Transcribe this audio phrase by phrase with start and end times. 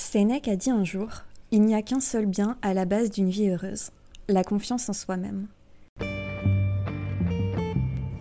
[0.00, 1.08] Sénèque a dit un jour
[1.52, 3.90] Il n'y a qu'un seul bien à la base d'une vie heureuse
[4.28, 5.46] la confiance en soi-même.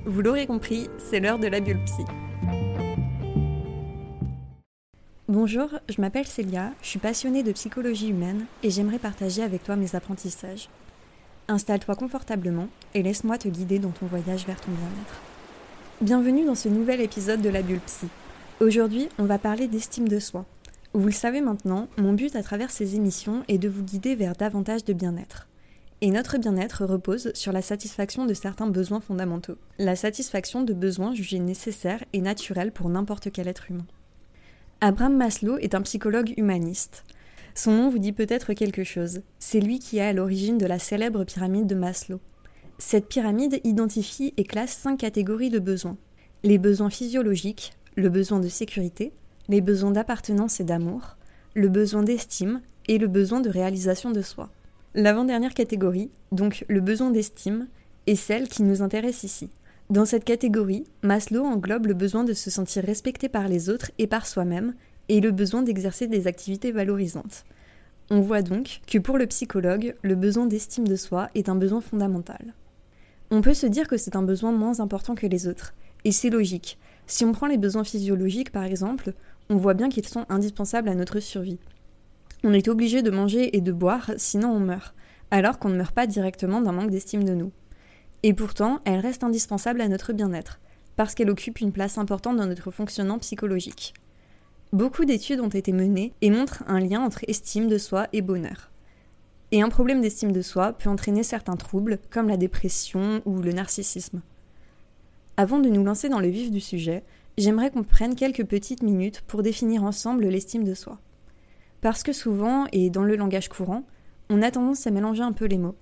[0.05, 2.04] Vous l'aurez compris, c'est l'heure de la bulle psy.
[5.28, 9.76] Bonjour, je m'appelle Célia, je suis passionnée de psychologie humaine et j'aimerais partager avec toi
[9.76, 10.70] mes apprentissages.
[11.48, 15.22] Installe-toi confortablement et laisse-moi te guider dans ton voyage vers ton bien-être.
[16.02, 18.08] Bienvenue dans ce nouvel épisode de la bulle psy.
[18.59, 20.46] Aujourd'hui, on va parler d'estime de soi.
[20.94, 24.34] Vous le savez maintenant, mon but à travers ces émissions est de vous guider vers
[24.34, 25.48] davantage de bien-être.
[26.02, 29.58] Et notre bien-être repose sur la satisfaction de certains besoins fondamentaux.
[29.78, 33.86] La satisfaction de besoins jugés nécessaires et naturels pour n'importe quel être humain.
[34.81, 37.03] Abraham Maslow est un psychologue humaniste.
[37.53, 39.22] Son nom vous dit peut-être quelque chose.
[39.38, 42.20] C'est lui qui est à l'origine de la célèbre pyramide de Maslow.
[42.80, 45.98] Cette pyramide identifie et classe cinq catégories de besoins.
[46.44, 49.12] Les besoins physiologiques, le besoin de sécurité,
[49.49, 51.17] les besoins d'appartenance et d'amour,
[51.55, 54.49] le besoin d'estime et le besoin de réalisation de soi.
[54.94, 57.67] L'avant-dernière catégorie, donc le besoin d'estime,
[58.08, 59.50] est celle qui nous intéresse ici.
[59.89, 64.06] Dans cette catégorie, Maslow englobe le besoin de se sentir respecté par les autres et
[64.06, 64.75] par soi-même,
[65.09, 67.44] et le besoin d'exercer des activités valorisantes.
[68.11, 71.81] On voit donc que pour le psychologue, le besoin d'estime de soi est un besoin
[71.81, 72.53] fondamental.
[73.31, 75.73] On peut se dire que c'est un besoin moins important que les autres,
[76.06, 76.78] et c'est logique.
[77.08, 79.13] Si on prend les besoins physiologiques par exemple,
[79.50, 81.59] on voit bien qu'ils sont indispensables à notre survie.
[82.44, 84.94] On est obligé de manger et de boire, sinon on meurt,
[85.31, 87.52] alors qu'on ne meurt pas directement d'un manque d'estime de nous.
[88.23, 90.59] Et pourtant, elle reste indispensable à notre bien-être,
[90.95, 93.94] parce qu'elle occupe une place importante dans notre fonctionnement psychologique.
[94.72, 98.69] Beaucoup d'études ont été menées et montrent un lien entre estime de soi et bonheur.
[99.52, 103.52] Et un problème d'estime de soi peut entraîner certains troubles, comme la dépression ou le
[103.52, 104.22] narcissisme.
[105.38, 107.03] Avant de nous lancer dans le vif du sujet,
[107.40, 111.00] j'aimerais qu'on prenne quelques petites minutes pour définir ensemble l'estime de soi.
[111.81, 113.84] Parce que souvent, et dans le langage courant,
[114.30, 115.76] on a tendance à mélanger un peu les mots,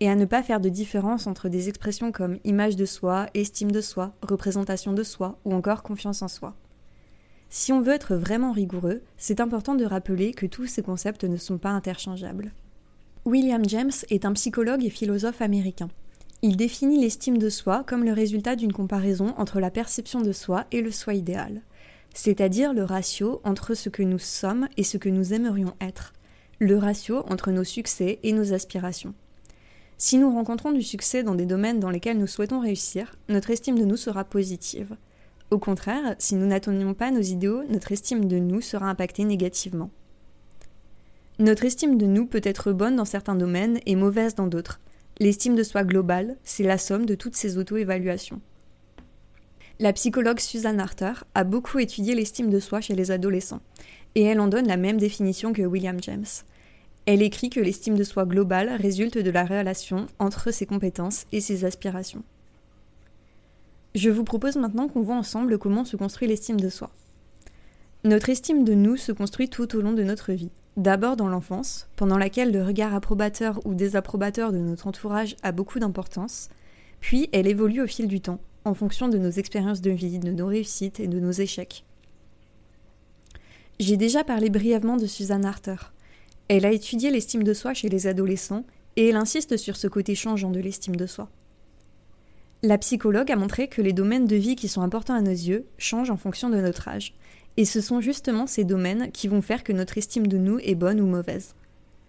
[0.00, 3.70] et à ne pas faire de différence entre des expressions comme image de soi, estime
[3.70, 6.56] de soi, représentation de soi ou encore confiance en soi.
[7.50, 11.36] Si on veut être vraiment rigoureux, c'est important de rappeler que tous ces concepts ne
[11.36, 12.52] sont pas interchangeables.
[13.26, 15.88] William James est un psychologue et philosophe américain.
[16.44, 20.66] Il définit l'estime de soi comme le résultat d'une comparaison entre la perception de soi
[20.72, 21.62] et le soi idéal,
[22.14, 26.12] c'est-à-dire le ratio entre ce que nous sommes et ce que nous aimerions être,
[26.58, 29.14] le ratio entre nos succès et nos aspirations.
[29.98, 33.78] Si nous rencontrons du succès dans des domaines dans lesquels nous souhaitons réussir, notre estime
[33.78, 34.96] de nous sera positive.
[35.52, 39.90] Au contraire, si nous n'atteignons pas nos idéaux, notre estime de nous sera impactée négativement.
[41.38, 44.80] Notre estime de nous peut être bonne dans certains domaines et mauvaise dans d'autres,
[45.22, 48.40] L'estime de soi globale, c'est la somme de toutes ces auto-évaluations.
[49.78, 53.60] La psychologue Susan Arthur a beaucoup étudié l'estime de soi chez les adolescents,
[54.16, 56.26] et elle en donne la même définition que William James.
[57.06, 61.40] Elle écrit que l'estime de soi globale résulte de la relation entre ses compétences et
[61.40, 62.24] ses aspirations.
[63.94, 66.90] Je vous propose maintenant qu'on voit ensemble comment se construit l'estime de soi.
[68.02, 70.50] Notre estime de nous se construit tout au long de notre vie.
[70.76, 75.78] D'abord dans l'enfance, pendant laquelle le regard approbateur ou désapprobateur de notre entourage a beaucoup
[75.78, 76.48] d'importance,
[77.00, 80.30] puis elle évolue au fil du temps, en fonction de nos expériences de vie, de
[80.30, 81.84] nos réussites et de nos échecs.
[83.80, 85.92] J'ai déjà parlé brièvement de Suzanne Arthur.
[86.48, 88.64] Elle a étudié l'estime de soi chez les adolescents
[88.96, 91.28] et elle insiste sur ce côté changeant de l'estime de soi.
[92.62, 95.66] La psychologue a montré que les domaines de vie qui sont importants à nos yeux
[95.78, 97.14] changent en fonction de notre âge,
[97.56, 100.74] et ce sont justement ces domaines qui vont faire que notre estime de nous est
[100.74, 101.54] bonne ou mauvaise.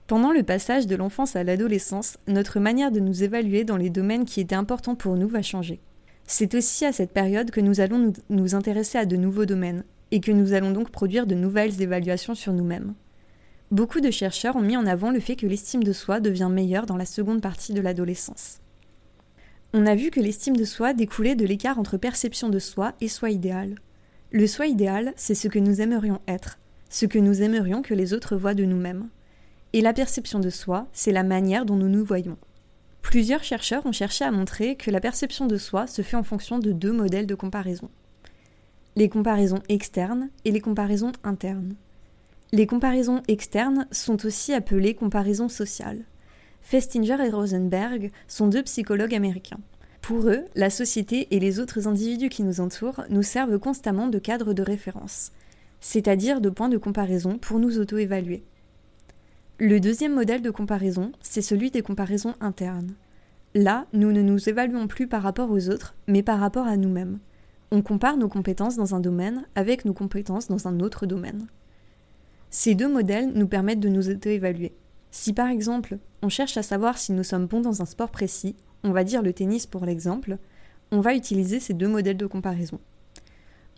[0.07, 4.25] Pendant le passage de l'enfance à l'adolescence, notre manière de nous évaluer dans les domaines
[4.25, 5.79] qui étaient importants pour nous va changer.
[6.25, 10.19] C'est aussi à cette période que nous allons nous, intéresser à de nouveaux domaines, et
[10.19, 12.93] que nous allons donc produire de nouvelles évaluations sur nous-mêmes.
[13.71, 16.85] Beaucoup de chercheurs ont mis en avant le fait que l'estime de soi devient meilleure
[16.85, 18.59] dans la seconde partie de l'adolescence.
[19.73, 23.07] On a vu que l'estime de soi découlait de l'écart entre perception de soi et
[23.07, 23.75] soi idéal.
[24.35, 26.57] Le soi idéal, c'est ce que nous aimerions être,
[26.89, 29.09] ce que nous aimerions que les autres voient de nous-mêmes.
[29.73, 32.39] Et la perception de soi, c'est la manière dont nous nous voyons.
[33.03, 36.57] Plusieurs chercheurs ont cherché à montrer que la perception de soi se fait en fonction
[36.57, 37.91] de deux modèles de comparaison.
[38.95, 41.75] Les comparaisons externes et les comparaisons internes.
[42.51, 46.05] Les comparaisons externes sont aussi appelées comparaisons sociales.
[46.61, 49.59] Festinger et Rosenberg sont deux psychologues américains.
[50.03, 54.19] Pour eux, la société et les autres individus qui nous entourent nous servent constamment de
[54.19, 55.31] cadre de référence,
[55.79, 58.43] c'est-à-dire de point de comparaison pour nous auto-évaluer.
[59.59, 62.95] Le deuxième modèle de comparaison, c'est celui des comparaisons internes.
[63.55, 67.19] Là, nous ne nous évaluons plus par rapport aux autres, mais par rapport à nous-mêmes.
[67.71, 71.47] On compare nos compétences dans un domaine avec nos compétences dans un autre domaine.
[72.49, 74.73] Ces deux modèles nous permettent de nous auto-évaluer.
[75.11, 78.57] Si par exemple, on cherche à savoir si nous sommes bons dans un sport précis,
[78.83, 80.37] on va dire le tennis pour l'exemple,
[80.91, 82.79] on va utiliser ces deux modèles de comparaison.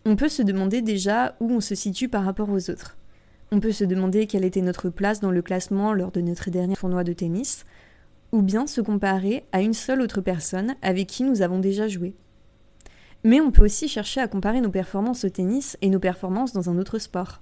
[0.06, 2.98] On peut se demander déjà où on se situe par rapport aux autres.
[3.52, 6.76] On peut se demander quelle était notre place dans le classement lors de notre dernier
[6.76, 7.66] tournoi de tennis,
[8.32, 12.16] ou bien se comparer à une seule autre personne avec qui nous avons déjà joué.
[13.24, 16.70] Mais on peut aussi chercher à comparer nos performances au tennis et nos performances dans
[16.70, 17.42] un autre sport.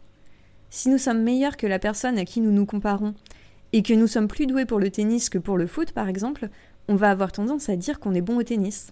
[0.70, 3.14] Si nous sommes meilleurs que la personne à qui nous nous comparons,
[3.74, 6.50] et que nous sommes plus doués pour le tennis que pour le foot par exemple,
[6.88, 8.92] on va avoir tendance à dire qu'on est bon au tennis.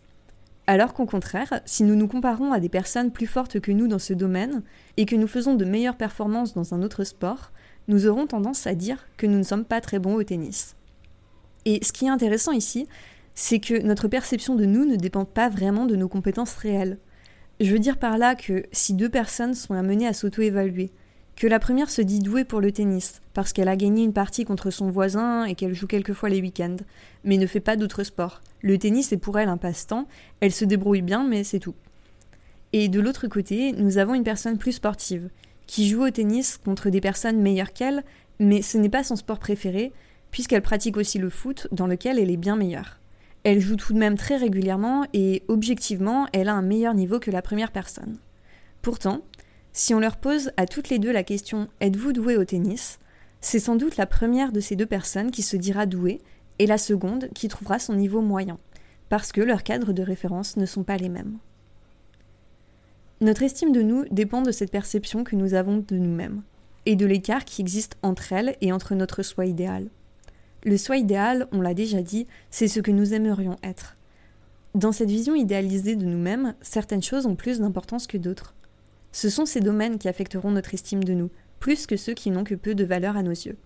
[0.67, 3.99] Alors qu'au contraire, si nous nous comparons à des personnes plus fortes que nous dans
[3.99, 4.61] ce domaine,
[4.97, 7.51] et que nous faisons de meilleures performances dans un autre sport,
[7.87, 10.75] nous aurons tendance à dire que nous ne sommes pas très bons au tennis.
[11.65, 12.87] Et ce qui est intéressant ici,
[13.33, 16.97] c'est que notre perception de nous ne dépend pas vraiment de nos compétences réelles.
[17.59, 20.91] Je veux dire par là que si deux personnes sont amenées à s'auto-évaluer,
[21.35, 24.45] que la première se dit douée pour le tennis, parce qu'elle a gagné une partie
[24.45, 26.77] contre son voisin et qu'elle joue quelquefois les week-ends,
[27.23, 28.41] mais ne fait pas d'autres sports.
[28.61, 30.07] Le tennis est pour elle un passe-temps,
[30.39, 31.75] elle se débrouille bien, mais c'est tout.
[32.73, 35.29] Et de l'autre côté, nous avons une personne plus sportive,
[35.67, 38.03] qui joue au tennis contre des personnes meilleures qu'elle,
[38.39, 39.93] mais ce n'est pas son sport préféré,
[40.31, 42.99] puisqu'elle pratique aussi le foot, dans lequel elle est bien meilleure.
[43.43, 47.31] Elle joue tout de même très régulièrement et objectivement, elle a un meilleur niveau que
[47.31, 48.17] la première personne.
[48.81, 49.21] Pourtant,
[49.73, 52.99] si on leur pose à toutes les deux la question Êtes-vous doué au tennis?
[53.41, 56.21] c'est sans doute la première de ces deux personnes qui se dira douée
[56.59, 58.59] et la seconde qui trouvera son niveau moyen,
[59.09, 61.39] parce que leurs cadres de référence ne sont pas les mêmes.
[63.19, 66.43] Notre estime de nous dépend de cette perception que nous avons de nous-mêmes,
[66.85, 69.89] et de l'écart qui existe entre elles et entre notre soi idéal.
[70.63, 73.97] Le soi idéal, on l'a déjà dit, c'est ce que nous aimerions être.
[74.75, 78.55] Dans cette vision idéalisée de nous-mêmes, certaines choses ont plus d'importance que d'autres.
[79.11, 81.29] Ce sont ces domaines qui affecteront notre estime de nous,
[81.59, 83.57] plus que ceux qui n'ont que peu de valeur à nos yeux.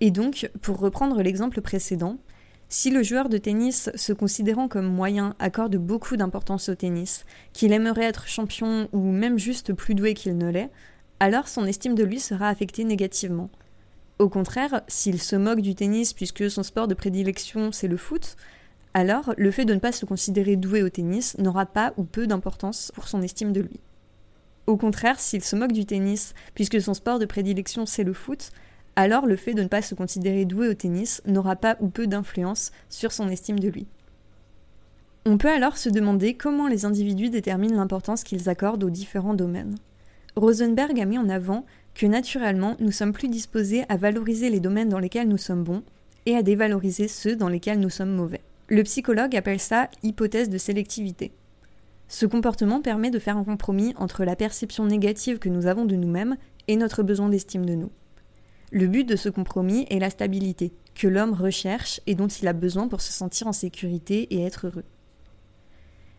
[0.00, 2.18] Et donc, pour reprendre l'exemple précédent,
[2.68, 7.72] si le joueur de tennis se considérant comme moyen accorde beaucoup d'importance au tennis, qu'il
[7.72, 10.70] aimerait être champion ou même juste plus doué qu'il ne l'est,
[11.20, 13.50] alors son estime de lui sera affectée négativement,
[14.22, 18.36] au contraire, s'il se moque du tennis puisque son sport de prédilection c'est le foot,
[18.94, 22.28] alors le fait de ne pas se considérer doué au tennis n'aura pas ou peu
[22.28, 23.80] d'importance pour son estime de lui.
[24.72, 28.52] Au contraire, s'il se moque du tennis puisque son sport de prédilection c'est le foot,
[28.96, 32.06] alors le fait de ne pas se considérer doué au tennis n'aura pas ou peu
[32.06, 33.86] d'influence sur son estime de lui.
[35.26, 39.74] On peut alors se demander comment les individus déterminent l'importance qu'ils accordent aux différents domaines.
[40.36, 44.88] Rosenberg a mis en avant que naturellement nous sommes plus disposés à valoriser les domaines
[44.88, 45.82] dans lesquels nous sommes bons
[46.24, 48.40] et à dévaloriser ceux dans lesquels nous sommes mauvais.
[48.68, 51.30] Le psychologue appelle ça hypothèse de sélectivité.
[52.12, 55.96] Ce comportement permet de faire un compromis entre la perception négative que nous avons de
[55.96, 56.36] nous-mêmes
[56.68, 57.90] et notre besoin d'estime de nous.
[58.70, 62.52] Le but de ce compromis est la stabilité, que l'homme recherche et dont il a
[62.52, 64.84] besoin pour se sentir en sécurité et être heureux.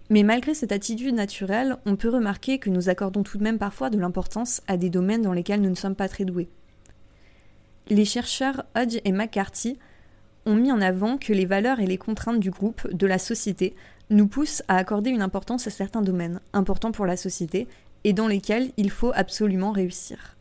[0.10, 3.92] Mais malgré cette attitude naturelle, on peut remarquer que nous accordons tout de même parfois
[3.92, 6.50] de l'importance à des domaines dans lesquels nous ne sommes pas très doués.
[7.90, 9.78] Les chercheurs Hodge et McCarthy
[10.48, 13.76] ont mis en avant que les valeurs et les contraintes du groupe, de la société,
[14.10, 17.68] nous poussent à accorder une importance à certains domaines, importants pour la société,
[18.04, 20.38] et dans lesquels il faut absolument réussir.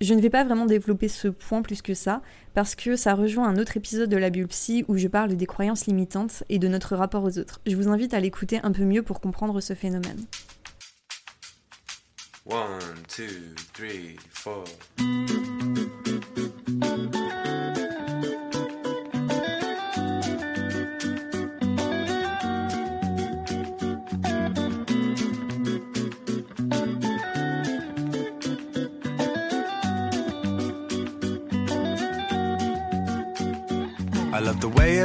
[0.00, 2.22] Je ne vais pas vraiment développer ce point plus que ça,
[2.54, 5.86] parce que ça rejoint un autre épisode de la Biopsie où je parle des croyances
[5.86, 7.60] limitantes et de notre rapport aux autres.
[7.66, 10.24] Je vous invite à l'écouter un peu mieux pour comprendre ce phénomène.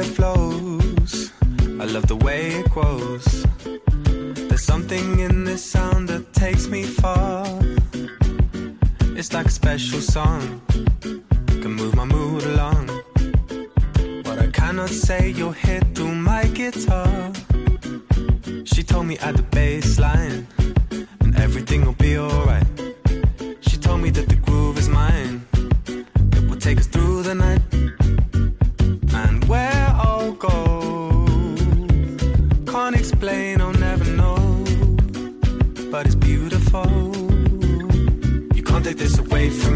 [0.06, 1.32] It flows.
[1.80, 3.46] I love the way it grows.
[4.48, 7.46] There's something in this sound that takes me far.
[9.18, 10.60] It's like a special song,
[11.62, 12.88] can move my mood along.
[14.26, 17.32] What I cannot say, you'll hit through my guitar.
[18.64, 20.46] She told me at the bass line,
[21.20, 22.65] and everything will be alright.
[38.86, 39.75] Take this away from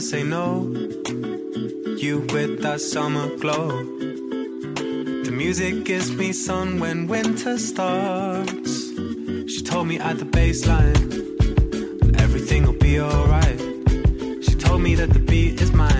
[0.00, 0.62] never say no.
[1.98, 3.68] You with that summer glow.
[5.24, 8.88] The music gives me sun when winter starts.
[9.52, 11.00] She told me at the baseline,
[12.18, 13.60] everything will be alright.
[14.44, 15.99] She told me that the beat is mine.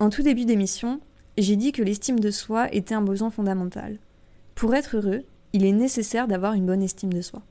[0.00, 1.00] En tout début d'émission,
[1.38, 4.00] j'ai dit que l'estime de soi était un besoin fondamental.
[4.56, 5.22] Pour être heureux,
[5.52, 7.42] il est nécessaire d'avoir une bonne estime de soi.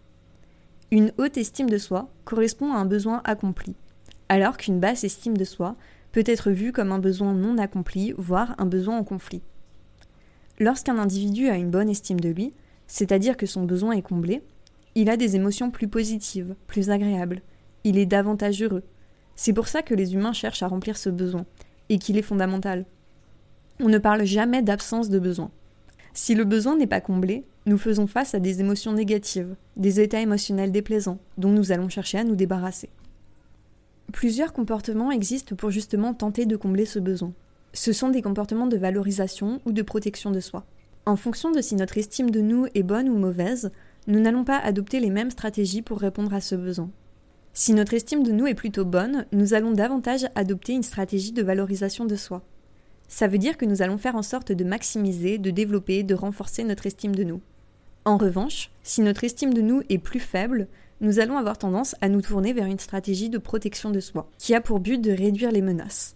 [0.91, 3.74] Une haute estime de soi correspond à un besoin accompli,
[4.27, 5.77] alors qu'une basse estime de soi
[6.12, 9.43] peut être vue comme un besoin non accompli, voire un besoin en conflit.
[10.59, 12.53] Lorsqu'un individu a une bonne estime de lui,
[12.88, 14.42] c'est-à-dire que son besoin est comblé,
[14.96, 17.42] il a des émotions plus positives, plus agréables,
[17.84, 18.84] il est davantage heureux.
[19.36, 21.46] C'est pour ça que les humains cherchent à remplir ce besoin,
[21.89, 22.86] et qu'il est fondamental.
[23.80, 25.51] On ne parle jamais d'absence de besoin.
[26.13, 30.22] Si le besoin n'est pas comblé, nous faisons face à des émotions négatives, des états
[30.22, 32.89] émotionnels déplaisants, dont nous allons chercher à nous débarrasser.
[34.13, 37.34] Plusieurs comportements existent pour justement tenter de combler ce besoin.
[37.74, 40.65] Ce sont des comportements de valorisation ou de protection de soi.
[41.07, 43.71] En fonction de si notre estime de nous est bonne ou mauvaise,
[44.07, 46.89] nous n'allons pas adopter les mêmes stratégies pour répondre à ce besoin.
[47.53, 51.43] Si notre estime de nous est plutôt bonne, nous allons davantage adopter une stratégie de
[51.43, 52.41] valorisation de soi.
[53.07, 56.63] Ça veut dire que nous allons faire en sorte de maximiser, de développer, de renforcer
[56.63, 57.41] notre estime de nous.
[58.03, 60.67] En revanche, si notre estime de nous est plus faible,
[61.01, 64.55] nous allons avoir tendance à nous tourner vers une stratégie de protection de soi, qui
[64.55, 66.15] a pour but de réduire les menaces.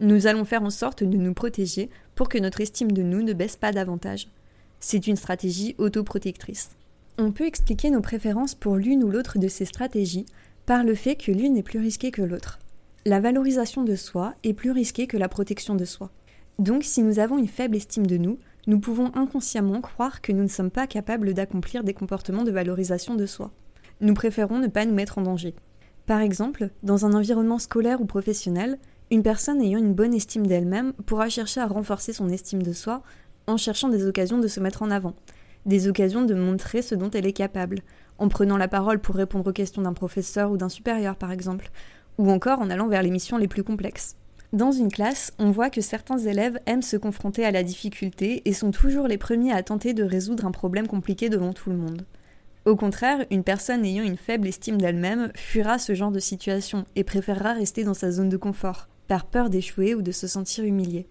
[0.00, 3.32] Nous allons faire en sorte de nous protéger pour que notre estime de nous ne
[3.32, 4.28] baisse pas davantage.
[4.78, 6.70] C'est une stratégie autoprotectrice.
[7.18, 10.26] On peut expliquer nos préférences pour l'une ou l'autre de ces stratégies
[10.66, 12.58] par le fait que l'une est plus risquée que l'autre.
[13.06, 16.10] La valorisation de soi est plus risquée que la protection de soi.
[16.58, 20.42] Donc si nous avons une faible estime de nous, nous pouvons inconsciemment croire que nous
[20.42, 23.50] ne sommes pas capables d'accomplir des comportements de valorisation de soi.
[24.00, 25.54] Nous préférons ne pas nous mettre en danger.
[26.04, 28.78] Par exemple, dans un environnement scolaire ou professionnel,
[29.10, 33.02] une personne ayant une bonne estime d'elle-même pourra chercher à renforcer son estime de soi
[33.46, 35.14] en cherchant des occasions de se mettre en avant,
[35.64, 37.82] des occasions de montrer ce dont elle est capable,
[38.18, 41.70] en prenant la parole pour répondre aux questions d'un professeur ou d'un supérieur par exemple,
[42.18, 44.16] ou encore en allant vers les missions les plus complexes.
[44.52, 48.52] Dans une classe, on voit que certains élèves aiment se confronter à la difficulté et
[48.52, 52.06] sont toujours les premiers à tenter de résoudre un problème compliqué devant tout le monde.
[52.64, 57.04] Au contraire, une personne ayant une faible estime d'elle-même fuira ce genre de situation et
[57.04, 61.06] préférera rester dans sa zone de confort, par peur d'échouer ou de se sentir humilié.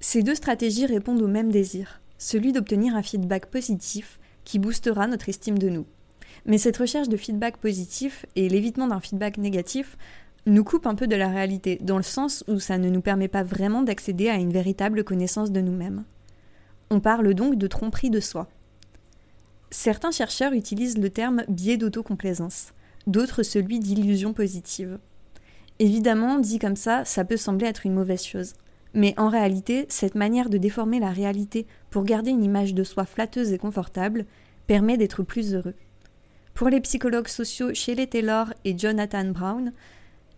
[0.00, 5.28] Ces deux stratégies répondent au même désir, celui d'obtenir un feedback positif qui boostera notre
[5.28, 5.86] estime de nous.
[6.46, 9.96] Mais cette recherche de feedback positif et l'évitement d'un feedback négatif
[10.46, 13.28] nous coupent un peu de la réalité, dans le sens où ça ne nous permet
[13.28, 16.04] pas vraiment d'accéder à une véritable connaissance de nous-mêmes.
[16.90, 18.48] On parle donc de tromperie de soi.
[19.70, 22.74] Certains chercheurs utilisent le terme biais d'autocomplaisance,
[23.06, 24.98] d'autres celui d'illusion positive.
[25.78, 28.54] Évidemment, dit comme ça, ça peut sembler être une mauvaise chose.
[28.94, 33.04] Mais en réalité, cette manière de déformer la réalité pour garder une image de soi
[33.04, 34.24] flatteuse et confortable
[34.66, 35.74] permet d'être plus heureux.
[36.54, 39.72] Pour les psychologues sociaux Shelley Taylor et Jonathan Brown,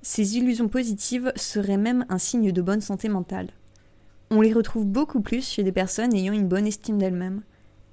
[0.00, 3.50] ces illusions positives seraient même un signe de bonne santé mentale.
[4.30, 7.42] On les retrouve beaucoup plus chez des personnes ayant une bonne estime d'elles-mêmes,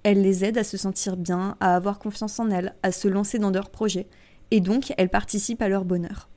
[0.03, 3.39] elle les aide à se sentir bien, à avoir confiance en elles, à se lancer
[3.39, 4.07] dans leurs projets,
[4.51, 6.29] et donc elles participent à leur bonheur.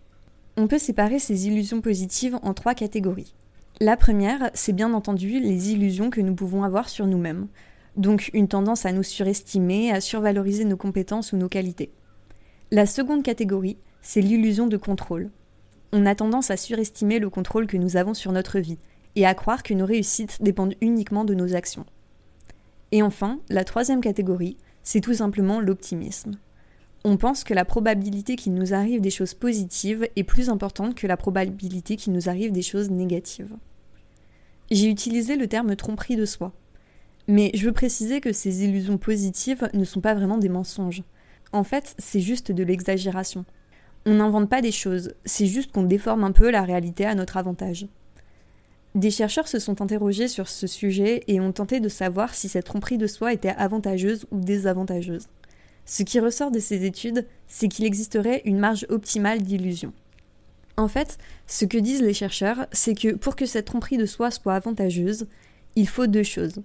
[0.58, 3.34] On peut séparer ces illusions positives en trois catégories.
[3.78, 7.48] La première, c'est bien entendu les illusions que nous pouvons avoir sur nous-mêmes,
[7.96, 11.92] donc une tendance à nous surestimer, à survaloriser nos compétences ou nos qualités.
[12.70, 15.30] La seconde catégorie, c'est l'illusion de contrôle.
[15.92, 18.78] On a tendance à surestimer le contrôle que nous avons sur notre vie,
[19.14, 21.84] et à croire que nos réussites dépendent uniquement de nos actions.
[22.92, 26.38] Et enfin, la troisième catégorie, c'est tout simplement l'optimisme.
[27.08, 31.06] On pense que la probabilité qu'il nous arrive des choses positives est plus importante que
[31.06, 33.54] la probabilité qu'il nous arrive des choses négatives.
[34.72, 36.52] J'ai utilisé le terme tromperie de soi.
[37.28, 41.04] Mais je veux préciser que ces illusions positives ne sont pas vraiment des mensonges.
[41.52, 43.44] En fait, c'est juste de l'exagération.
[44.04, 47.36] On n'invente pas des choses, c'est juste qu'on déforme un peu la réalité à notre
[47.36, 47.86] avantage.
[48.96, 52.66] Des chercheurs se sont interrogés sur ce sujet et ont tenté de savoir si cette
[52.66, 55.28] tromperie de soi était avantageuse ou désavantageuse.
[55.86, 59.92] Ce qui ressort de ces études, c'est qu'il existerait une marge optimale d'illusion.
[60.76, 64.30] En fait, ce que disent les chercheurs, c'est que pour que cette tromperie de soi
[64.30, 65.26] soit avantageuse,
[65.76, 66.60] il faut deux choses.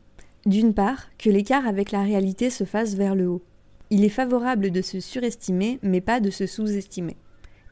[0.46, 3.44] D'une part, que l'écart avec la réalité se fasse vers le haut.
[3.92, 7.16] Il est favorable de se surestimer, mais pas de se sous-estimer.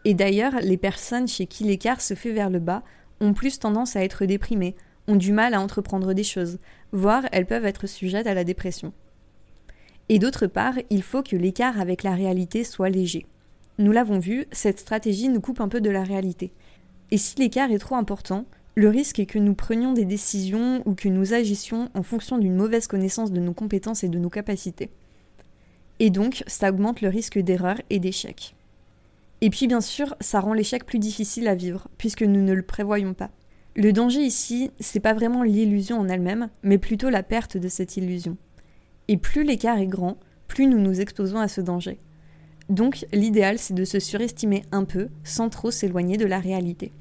[0.05, 2.83] Et d'ailleurs, les personnes chez qui l'écart se fait vers le bas
[3.19, 4.75] ont plus tendance à être déprimées,
[5.07, 6.59] ont du mal à entreprendre des choses,
[6.91, 8.93] voire elles peuvent être sujettes à la dépression.
[10.09, 13.27] Et d'autre part, il faut que l'écart avec la réalité soit léger.
[13.77, 16.51] Nous l'avons vu, cette stratégie nous coupe un peu de la réalité.
[17.11, 18.45] Et si l'écart est trop important,
[18.75, 22.55] le risque est que nous prenions des décisions ou que nous agissions en fonction d'une
[22.55, 24.89] mauvaise connaissance de nos compétences et de nos capacités.
[25.99, 28.55] Et donc, ça augmente le risque d'erreur et d'échec.
[29.41, 32.63] Et puis bien sûr, ça rend l'échec plus difficile à vivre, puisque nous ne le
[32.63, 33.31] prévoyons pas.
[33.75, 37.95] Le danger ici, c'est pas vraiment l'illusion en elle-même, mais plutôt la perte de cette
[37.95, 38.37] illusion.
[39.09, 40.17] Et plus l'écart est grand,
[40.47, 41.99] plus nous nous exposons à ce danger.
[42.69, 46.91] Donc l'idéal, c'est de se surestimer un peu, sans trop s'éloigner de la réalité.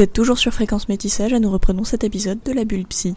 [0.00, 3.12] Vous êtes toujours sur Fréquence Métissage et nous reprenons cet épisode de la bulle psy.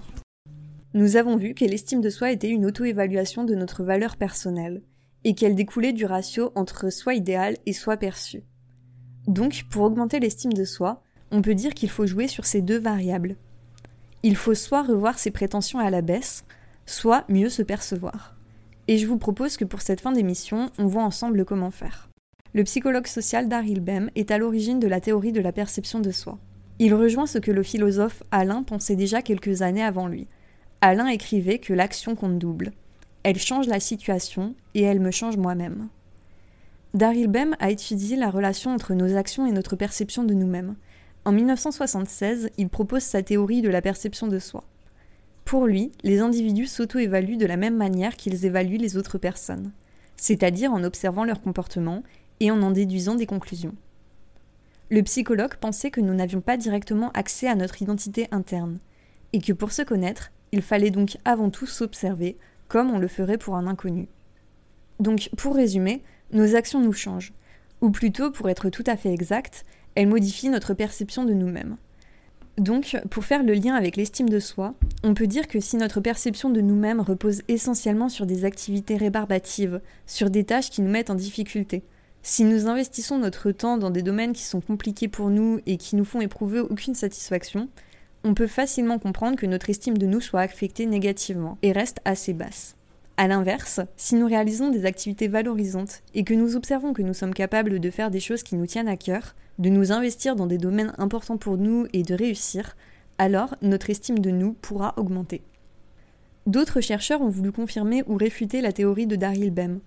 [0.93, 4.81] Nous avons vu que l'estime de soi était une auto-évaluation de notre valeur personnelle
[5.23, 8.43] et qu'elle découlait du ratio entre soi idéal et soi perçu.
[9.27, 12.79] Donc, pour augmenter l'estime de soi, on peut dire qu'il faut jouer sur ces deux
[12.79, 13.37] variables.
[14.21, 16.43] Il faut soit revoir ses prétentions à la baisse,
[16.85, 18.35] soit mieux se percevoir.
[18.89, 22.09] Et je vous propose que pour cette fin d'émission, on voit ensemble comment faire.
[22.53, 26.11] Le psychologue social Daryl Bem est à l'origine de la théorie de la perception de
[26.11, 26.39] soi.
[26.85, 30.27] Il rejoint ce que le philosophe Alain pensait déjà quelques années avant lui.
[30.81, 32.73] Alain écrivait que l'action compte double.
[33.23, 35.87] Elle change la situation et elle me change moi-même.
[36.93, 40.75] Daryl Bem a étudié la relation entre nos actions et notre perception de nous-mêmes.
[41.23, 44.65] En 1976, il propose sa théorie de la perception de soi.
[45.45, 49.71] Pour lui, les individus s'auto-évaluent de la même manière qu'ils évaluent les autres personnes,
[50.17, 52.03] c'est-à-dire en observant leur comportement
[52.41, 53.73] et en en déduisant des conclusions.
[54.93, 58.77] Le psychologue pensait que nous n'avions pas directement accès à notre identité interne,
[59.33, 63.39] et que pour se connaître, il fallait donc avant tout s'observer, comme on le ferait
[63.39, 64.07] pour un inconnu.
[64.99, 67.33] Donc, pour résumer, nos actions nous changent,
[67.81, 71.77] ou plutôt, pour être tout à fait exact, elles modifient notre perception de nous-mêmes.
[72.59, 76.01] Donc, pour faire le lien avec l'estime de soi, on peut dire que si notre
[76.01, 81.09] perception de nous-mêmes repose essentiellement sur des activités rébarbatives, sur des tâches qui nous mettent
[81.09, 81.83] en difficulté,
[82.25, 85.97] si nous investissons notre temps dans des domaines qui sont compliqués pour nous et qui
[85.97, 87.67] nous font éprouver aucune satisfaction,
[88.23, 92.31] on peut facilement comprendre que notre estime de nous soit affectée négativement et reste assez
[92.31, 92.77] basse.
[93.17, 97.33] A l'inverse, si nous réalisons des activités valorisantes et que nous observons que nous sommes
[97.33, 100.57] capables de faire des choses qui nous tiennent à cœur, de nous investir dans des
[100.57, 102.77] domaines importants pour nous et de réussir,
[103.17, 105.43] alors notre estime de nous pourra augmenter.
[106.47, 109.81] D'autres chercheurs ont voulu confirmer ou réfuter la théorie de Daryl Bem,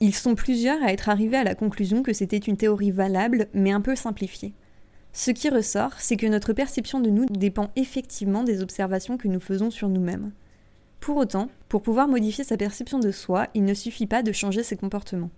[0.00, 3.70] ils sont plusieurs à être arrivés à la conclusion que c'était une théorie valable, mais
[3.70, 4.54] un peu simplifiée.
[5.12, 9.40] Ce qui ressort, c'est que notre perception de nous dépend effectivement des observations que nous
[9.40, 10.32] faisons sur nous-mêmes.
[11.00, 14.62] Pour autant, pour pouvoir modifier sa perception de soi, il ne suffit pas de changer
[14.62, 15.30] ses comportements.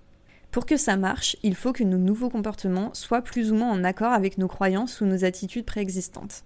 [0.51, 3.85] Pour que ça marche, il faut que nos nouveaux comportements soient plus ou moins en
[3.85, 6.45] accord avec nos croyances ou nos attitudes préexistantes.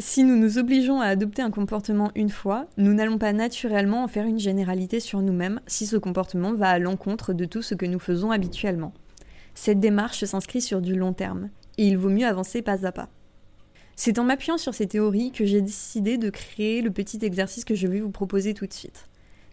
[0.00, 4.08] Si nous nous obligeons à adopter un comportement une fois, nous n'allons pas naturellement en
[4.08, 7.84] faire une généralité sur nous-mêmes si ce comportement va à l'encontre de tout ce que
[7.84, 8.94] nous faisons habituellement.
[9.54, 13.08] Cette démarche s'inscrit sur du long terme, et il vaut mieux avancer pas à pas.
[13.96, 17.74] C'est en m'appuyant sur ces théories que j'ai décidé de créer le petit exercice que
[17.74, 19.08] je vais vous proposer tout de suite.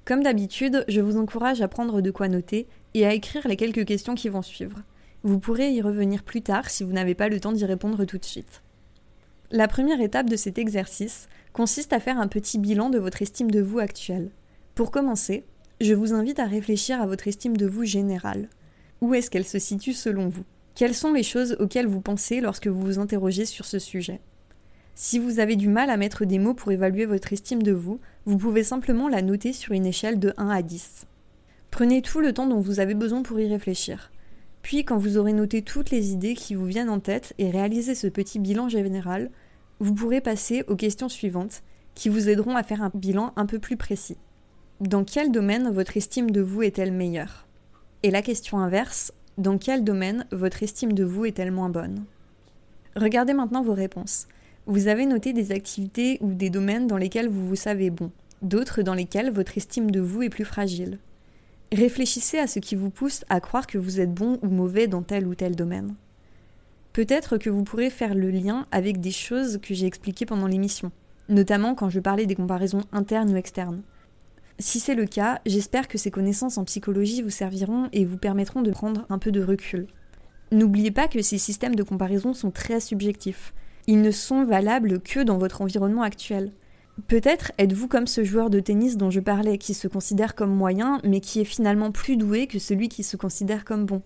[0.05, 3.85] Comme d'habitude, je vous encourage à prendre de quoi noter et à écrire les quelques
[3.85, 4.77] questions qui vont suivre.
[5.23, 8.19] Vous pourrez y revenir plus tard si vous n'avez pas le temps d'y répondre tout
[8.19, 8.61] de suite.
[9.51, 13.51] La première étape de cet exercice consiste à faire un petit bilan de votre estime
[13.51, 14.31] de vous actuelle.
[14.73, 15.45] Pour commencer,
[15.79, 18.49] je vous invite à réfléchir à votre estime de vous générale.
[19.01, 20.45] Où est-ce qu'elle se situe selon vous?
[20.73, 24.19] Quelles sont les choses auxquelles vous pensez lorsque vous vous interrogez sur ce sujet?
[24.95, 27.99] Si vous avez du mal à mettre des mots pour évaluer votre estime de vous,
[28.25, 31.05] vous pouvez simplement la noter sur une échelle de 1 à 10.
[31.69, 34.09] Prenez tout le temps dont vous avez besoin pour y réfléchir.
[34.65, 37.93] Puis, quand vous aurez noté toutes les idées qui vous viennent en tête et réalisé
[37.93, 39.29] ce petit bilan général,
[39.77, 41.61] vous pourrez passer aux questions suivantes
[41.93, 44.17] qui vous aideront à faire un bilan un peu plus précis.
[44.79, 47.45] Dans quel domaine votre estime de vous est-elle meilleure?
[48.01, 52.03] Et la question inverse, dans quel domaine votre estime de vous est-elle moins bonne?
[52.95, 54.27] Regardez maintenant vos réponses.
[54.65, 58.09] Vous avez noté des activités ou des domaines dans lesquels vous vous savez bon,
[58.41, 60.97] d'autres dans lesquels votre estime de vous est plus fragile.
[61.75, 65.01] Réfléchissez à ce qui vous pousse à croire que vous êtes bon ou mauvais dans
[65.01, 65.95] tel ou tel domaine.
[66.93, 70.93] Peut-être que vous pourrez faire le lien avec des choses que j'ai expliquées pendant l'émission,
[71.27, 73.81] notamment quand je parlais des comparaisons internes ou externes.
[74.57, 78.61] Si c'est le cas, j'espère que ces connaissances en psychologie vous serviront et vous permettront
[78.61, 79.87] de prendre un peu de recul.
[80.53, 83.53] N'oubliez pas que ces systèmes de comparaison sont très subjectifs.
[83.87, 86.53] Ils ne sont valables que dans votre environnement actuel.
[87.07, 90.99] Peut-être êtes-vous comme ce joueur de tennis dont je parlais, qui se considère comme moyen,
[91.03, 94.01] mais qui est finalement plus doué que celui qui se considère comme bon.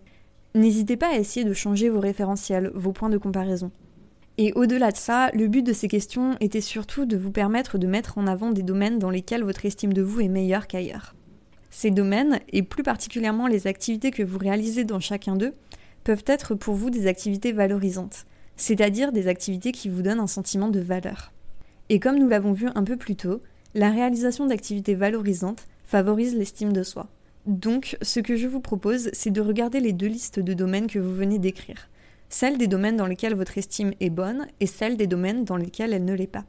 [0.56, 3.72] N'hésitez pas à essayer de changer vos référentiels, vos points de comparaison.
[4.40, 7.88] Et au-delà de ça, le but de ces questions était surtout de vous permettre de
[7.88, 11.14] mettre en avant des domaines dans lesquels votre estime de vous est meilleure qu'ailleurs.
[11.70, 15.54] Ces domaines, et plus particulièrement les activités que vous réalisez dans chacun d'eux,
[16.04, 18.26] peuvent être pour vous des activités valorisantes,
[18.56, 21.32] c'est-à-dire des activités qui vous donnent un sentiment de valeur.
[21.90, 23.42] Et comme nous l'avons vu un peu plus tôt,
[23.74, 27.08] la réalisation d'activités valorisantes favorise l'estime de soi.
[27.46, 31.00] Donc, ce que je vous propose, c'est de regarder les deux listes de domaines que
[31.00, 31.90] vous venez d'écrire.
[32.30, 35.94] Celle des domaines dans lesquels votre estime est bonne et celle des domaines dans lesquels
[35.94, 36.46] elle ne l'est pas.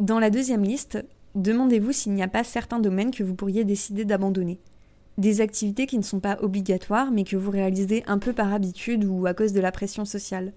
[0.00, 1.04] Dans la deuxième liste,
[1.36, 4.58] demandez-vous s'il n'y a pas certains domaines que vous pourriez décider d'abandonner.
[5.18, 9.04] Des activités qui ne sont pas obligatoires mais que vous réalisez un peu par habitude
[9.04, 10.52] ou à cause de la pression sociale.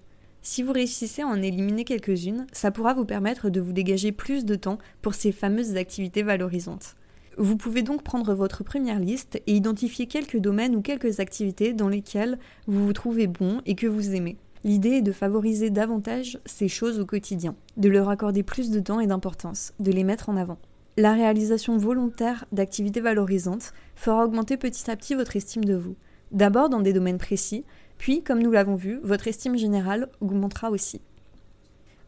[0.48, 4.44] Si vous réussissez à en éliminer quelques-unes, ça pourra vous permettre de vous dégager plus
[4.44, 6.94] de temps pour ces fameuses activités valorisantes.
[7.36, 11.88] Vous pouvez donc prendre votre première liste et identifier quelques domaines ou quelques activités dans
[11.88, 14.36] lesquelles vous vous trouvez bon et que vous aimez.
[14.62, 19.00] L'idée est de favoriser davantage ces choses au quotidien, de leur accorder plus de temps
[19.00, 20.58] et d'importance, de les mettre en avant.
[20.96, 25.96] La réalisation volontaire d'activités valorisantes fera augmenter petit à petit votre estime de vous.
[26.32, 27.64] D'abord dans des domaines précis,
[27.98, 31.00] puis, comme nous l'avons vu, votre estime générale augmentera aussi.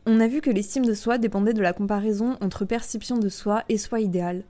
[0.06, 3.64] On a vu que l'estime de soi dépendait de la comparaison entre perception de soi
[3.68, 4.44] et soi idéal.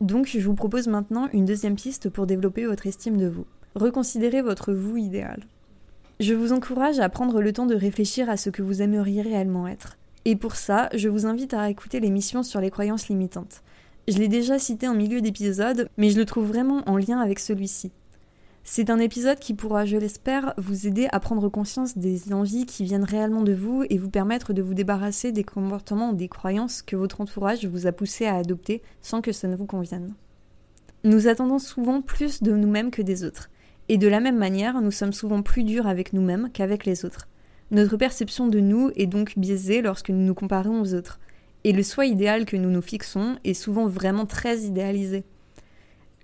[0.00, 3.46] Donc je vous propose maintenant une deuxième piste pour développer votre estime de vous.
[3.74, 5.44] Reconsidérez votre vous idéal.
[6.20, 9.68] Je vous encourage à prendre le temps de réfléchir à ce que vous aimeriez réellement
[9.68, 9.98] être.
[10.24, 13.62] Et pour ça, je vous invite à écouter l'émission sur les croyances limitantes.
[14.08, 17.38] Je l'ai déjà cité en milieu d'épisode, mais je le trouve vraiment en lien avec
[17.38, 17.92] celui-ci.
[18.66, 22.82] C'est un épisode qui pourra, je l'espère, vous aider à prendre conscience des envies qui
[22.82, 26.80] viennent réellement de vous et vous permettre de vous débarrasser des comportements ou des croyances
[26.80, 30.14] que votre entourage vous a poussé à adopter sans que ça ne vous convienne.
[31.04, 33.50] Nous attendons souvent plus de nous-mêmes que des autres.
[33.90, 37.28] Et de la même manière, nous sommes souvent plus durs avec nous-mêmes qu'avec les autres.
[37.70, 41.20] Notre perception de nous est donc biaisée lorsque nous nous comparons aux autres.
[41.64, 45.24] Et le soi idéal que nous nous fixons est souvent vraiment très idéalisé.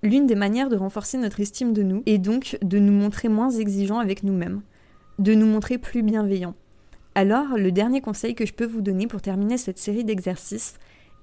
[0.03, 3.51] L'une des manières de renforcer notre estime de nous est donc de nous montrer moins
[3.51, 4.61] exigeants avec nous-mêmes,
[5.19, 6.55] de nous montrer plus bienveillants.
[7.13, 10.73] Alors, le dernier conseil que je peux vous donner pour terminer cette série d'exercices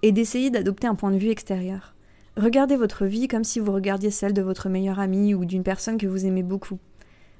[0.03, 1.97] est d'essayer d'adopter un point de vue extérieur.
[2.37, 5.99] Regardez votre vie comme si vous regardiez celle de votre meilleur ami ou d'une personne
[5.99, 6.79] que vous aimez beaucoup.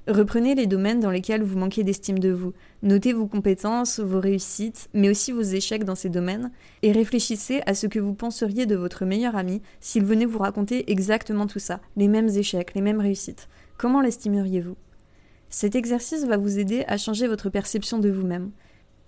[0.09, 2.53] Reprenez les domaines dans lesquels vous manquez d'estime de vous.
[2.81, 6.49] Notez vos compétences, vos réussites, mais aussi vos échecs dans ces domaines,
[6.81, 10.91] et réfléchissez à ce que vous penseriez de votre meilleur ami s'il venait vous raconter
[10.91, 13.49] exactement tout ça, les mêmes échecs, les mêmes réussites.
[13.77, 14.77] Comment l'estimeriez-vous?
[15.51, 18.49] Cet exercice va vous aider à changer votre perception de vous-même.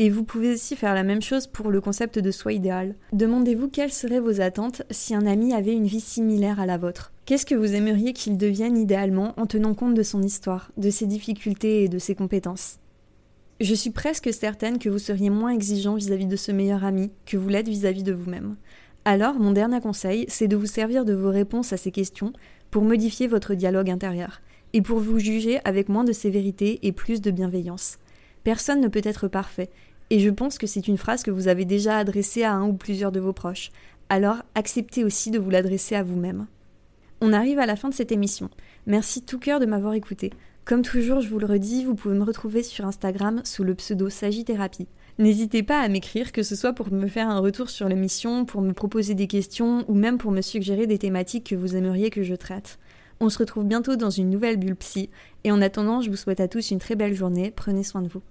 [0.04, 2.96] Et vous pouvez aussi faire la même chose pour le concept de soi idéal.
[3.14, 7.14] Demandez-vous quelles seraient vos attentes si un ami avait une vie similaire à la vôtre.
[7.28, 11.06] Qu'est-ce que vous aimeriez qu'il devienne idéalement en tenant compte de son histoire, de ses
[11.06, 12.80] difficultés et de ses compétences?
[13.60, 17.38] Je suis presque certaine que vous seriez moins exigeant vis-à-vis de ce meilleur ami que
[17.38, 18.56] vous l'êtes vis-à-vis de vous-même.
[19.06, 22.34] Alors, mon dernier conseil, c'est de vous servir de vos réponses à ces questions
[22.72, 24.42] pour modifier votre dialogue intérieur,
[24.74, 28.00] et pour vous juger avec moins de sévérité et plus de bienveillance.
[28.44, 29.70] Personne ne peut être parfait,
[30.12, 32.74] et je pense que c'est une phrase que vous avez déjà adressée à un ou
[32.74, 33.72] plusieurs de vos proches.
[34.10, 36.48] Alors acceptez aussi de vous l'adresser à vous-même.
[37.22, 38.50] On arrive à la fin de cette émission.
[38.86, 40.32] Merci tout cœur de m'avoir écouté.
[40.66, 44.10] Comme toujours, je vous le redis, vous pouvez me retrouver sur Instagram sous le pseudo
[44.10, 44.90] Sagittérapie.
[45.18, 48.62] N'hésitez pas à m'écrire, que ce soit pour me faire un retour sur l'émission, pour
[48.62, 52.24] me proposer des questions ou même pour me suggérer des thématiques que vous aimeriez que
[52.24, 52.80] je traite.
[53.22, 55.10] On se retrouve bientôt dans une nouvelle bulle psy,
[55.46, 58.10] et en attendant, je vous souhaite à tous une très belle journée, prenez soin de
[58.10, 58.24] vous.